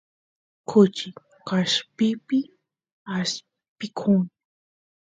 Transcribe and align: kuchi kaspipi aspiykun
kuchi 0.69 1.07
kaspipi 1.47 2.39
aspiykun 3.17 4.21